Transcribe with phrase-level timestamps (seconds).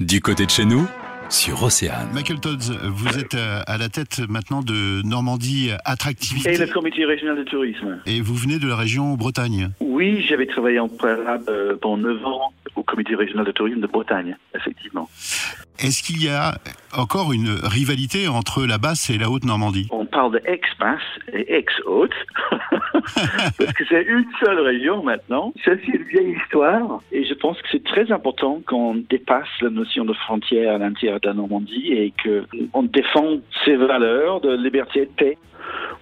[0.00, 0.86] Du côté de chez nous,
[1.30, 2.10] sur Océane.
[2.12, 6.52] Michael Todd, vous êtes euh, à la tête maintenant de Normandie Attractivité.
[6.52, 7.98] Et le comité régional de tourisme.
[8.04, 9.70] Et vous venez de la région Bretagne.
[9.80, 13.86] Oui, j'avais travaillé en préalable euh, pendant 9 ans au comité régional de tourisme de
[13.86, 15.08] Bretagne, effectivement.
[15.78, 16.58] Est-ce qu'il y a
[16.94, 21.56] encore une rivalité entre la basse et la haute Normandie On parle de ex-basse et
[21.56, 22.14] ex-haute,
[22.50, 25.52] parce que c'est une seule région maintenant.
[25.62, 30.06] C'est une vieille histoire, et je pense que c'est très important qu'on dépasse la notion
[30.06, 35.06] de frontière à l'intérieur de la Normandie et qu'on défend ses valeurs de liberté et
[35.06, 35.38] de paix.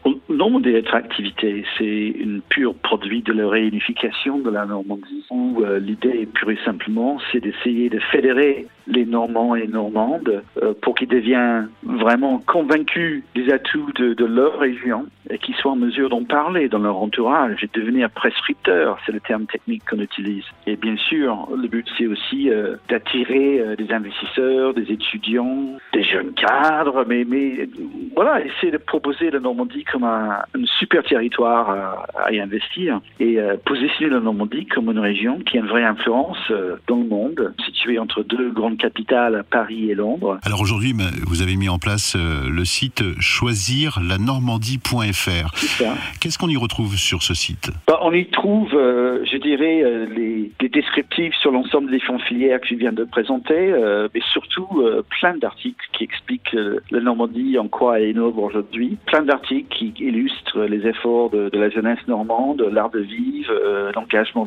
[0.04, 5.62] Le nombre des activités, c'est une pure produit de la réunification de la Normandie, où
[5.62, 10.94] euh, l'idée, pure et simplement, c'est d'essayer de fédérer les Normands et Normandes euh, pour
[10.94, 16.24] qu'ils deviennent vraiment convaincus des atouts de, leur région et qu'ils soient en mesure d'en
[16.24, 20.44] parler dans leur entourage et devenir prescripteurs, c'est le terme technique qu'on utilise.
[20.66, 26.02] Et bien sûr, le but c'est aussi euh, d'attirer euh, des investisseurs, des étudiants, des
[26.02, 27.24] jeunes cadres, mais,
[28.14, 30.42] voilà, essayer de proposer la Normandie comme un,
[30.78, 35.60] super territoire à, à, y investir et positionner la Normandie comme une région qui a
[35.60, 36.52] une vraie influence
[36.86, 40.38] dans le monde, située entre deux grandes capitales, Paris et Londres.
[40.42, 40.94] Alors aujourd'hui,
[41.26, 45.50] vous avez mis en place euh, le site choisirlanormandie.fr.
[46.20, 47.70] Qu'est-ce qu'on y retrouve sur ce site?
[47.86, 52.22] Bah, On y trouve, euh, je dirais, euh, les, les, descriptifs sur l'ensemble des différentes
[52.22, 54.68] filières que je viens de présenter, euh, mais surtout
[55.20, 56.56] plein d'articles qui expliquent
[56.90, 61.58] la Normandie, en quoi elle innove aujourd'hui, plein d'articles qui illustrent les efforts de, de
[61.58, 63.52] la jeunesse normande, l'art de vivre,
[63.94, 64.46] l'engagement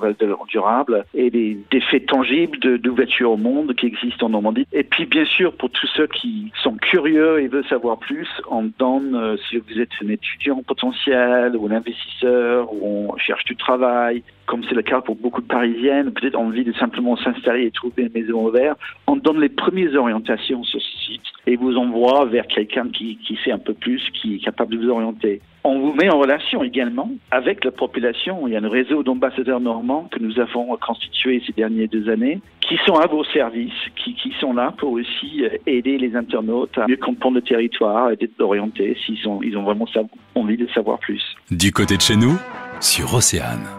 [0.49, 4.67] durable et des, des faits tangibles d'ouverture au monde qui existent en Normandie.
[4.73, 8.71] Et puis, bien sûr, pour tous ceux qui sont curieux et veulent savoir plus, on
[8.77, 13.55] donne, euh, si vous êtes un étudiant potentiel ou un investisseur ou on cherche du
[13.55, 17.71] travail, comme c'est le cas pour beaucoup de Parisiennes, peut-être envie de simplement s'installer et
[17.71, 22.25] trouver une maison ouverte, on donne les premières orientations sur ce site et vous envoie
[22.25, 25.41] vers quelqu'un qui, qui sait un peu plus, qui est capable de vous orienter.
[25.63, 28.47] On vous met en relation également avec la population.
[28.47, 32.39] Il y a un réseau d'ambassadeurs normands que nous avons constitué ces dernières deux années,
[32.61, 36.87] qui sont à vos services, qui, qui sont là pour aussi aider les internautes à
[36.87, 39.87] mieux comprendre le territoire et d'être orientés s'ils ont, ils ont vraiment
[40.35, 41.23] envie de savoir plus.
[41.49, 42.37] Du côté de chez nous,
[42.79, 43.76] sur Océane.